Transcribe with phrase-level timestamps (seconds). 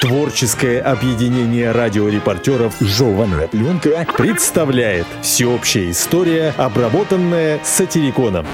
[0.00, 8.46] Творческое объединение радиорепортеров «Жеванная пленка» представляет всеобщая история, обработанная сатириконом.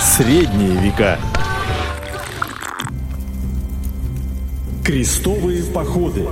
[0.00, 1.18] Средние века.
[4.84, 6.28] Крестовые походы.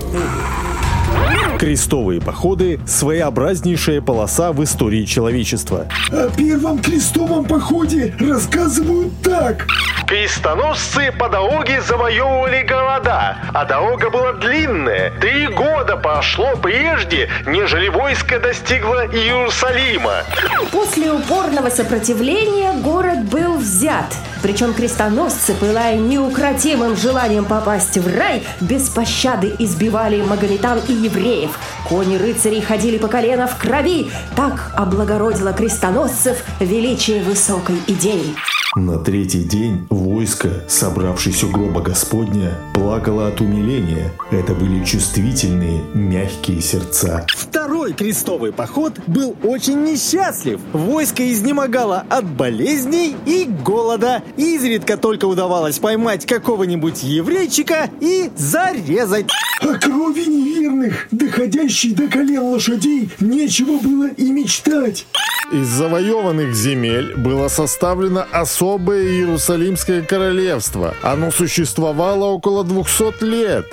[1.60, 5.88] Крестовые походы– своеобразнейшая полоса в истории человечества.
[6.10, 9.66] О первом крестовом походе рассказывают так.
[10.06, 15.12] Крестоносцы по дороге завоевывали города, а дорога была длинная.
[15.20, 20.24] Три года прошло прежде, нежели войско достигло Иерусалима.
[20.72, 24.14] После упорного сопротивления город был взят.
[24.42, 31.58] Причем крестоносцы, пылая неукротимым желанием попасть в рай, без пощады избивали магометан и евреев.
[31.88, 34.10] Кони рыцарей ходили по колено в крови.
[34.36, 38.34] Так облагородило крестоносцев величие высокой идеи.
[38.76, 44.12] На третий день войско, собравшись у гроба Господня, плакало от умиления.
[44.30, 47.26] Это были чувствительные, мягкие сердца.
[47.36, 50.60] Второй крестовый поход был очень несчастлив.
[50.72, 54.22] Войско изнемогало от болезней и голода.
[54.36, 59.26] Изредка только удавалось поймать какого-нибудь еврейчика и зарезать.
[59.62, 65.06] О крови неверных, доходящей до колен лошадей, нечего было и мечтать.
[65.52, 70.94] Из завоеванных земель было составлено особое Иерусалимское королевство.
[71.02, 73.66] Оно существовало около 200 лет.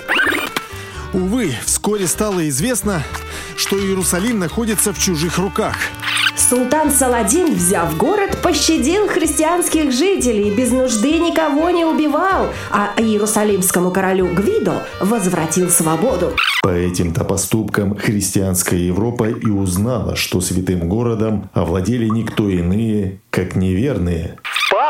[1.12, 3.02] Увы, вскоре стало известно,
[3.56, 5.76] что Иерусалим находится в чужих руках.
[6.36, 14.32] Султан Саладин, взяв город, пощадил христианских жителей, без нужды никого не убивал, а иерусалимскому королю
[14.32, 16.34] Гвидо возвратил свободу.
[16.62, 24.38] По этим-то поступкам христианская Европа и узнала, что святым городом овладели никто иные, как неверные.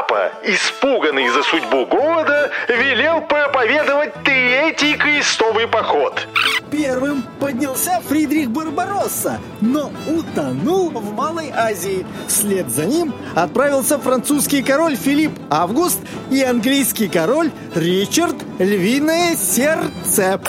[0.09, 6.27] Папа, испуганный за судьбу города, велел проповедовать третий крестовый поход.
[6.71, 12.07] Первым поднялся Фридрих Барбаросса, но утонул в Малой Азии.
[12.27, 20.41] Вслед за ним отправился французский король Филипп Август и английский король Ричард Львиное Сердце.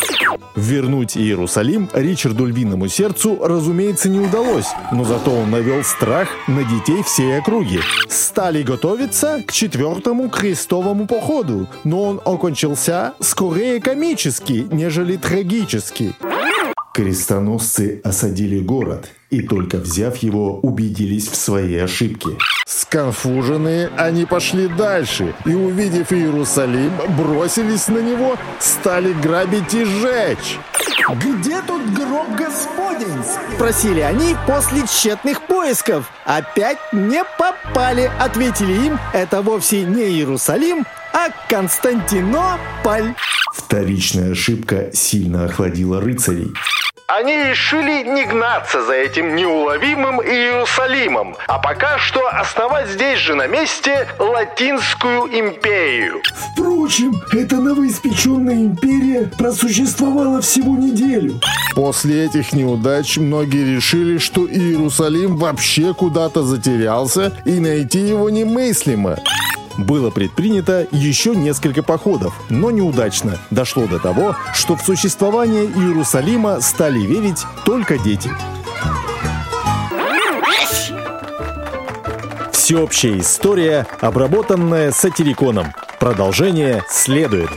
[0.56, 7.04] Вернуть Иерусалим Ричарду Львиному Сердцу, разумеется, не удалось, но зато он навел страх на детей
[7.04, 7.80] всей округи.
[8.08, 16.16] Стали готовиться к четвертому крестовому походу, но он окончился скорее комически, нежели трагически.
[16.96, 22.32] Крестоносцы осадили город и только взяв его, убедились в своей ошибке.
[22.70, 30.60] Сконфуженные, они пошли дальше и, увидев Иерусалим, бросились на него, стали грабить и сжечь.
[31.16, 33.24] «Где тут гроб Господень?»–
[33.56, 36.12] спросили они после тщетных поисков.
[36.26, 39.00] «Опять не попали»,– ответили им.
[39.14, 43.16] «Это вовсе не Иерусалим, а Константинополь».
[43.52, 46.54] Вторичная ошибка сильно охладила рыцарей.
[47.10, 53.48] Они решили не гнаться за этим неуловимым Иерусалимом, а пока что основать здесь же на
[53.48, 56.22] месте Латинскую империю.
[56.54, 61.42] Впрочем, эта новоиспеченная империя просуществовала всего неделю.
[61.74, 69.18] После этих неудач многие решили, что Иерусалим вообще куда-то затерялся и найти его немыслимо.
[69.78, 73.38] Было предпринято еще несколько походов, но неудачно.
[73.50, 78.30] Дошло до того, что в существование Иерусалима стали верить только дети.
[82.52, 85.74] Всеобщая история, обработанная сатириконом.
[86.00, 87.50] Продолжение следует.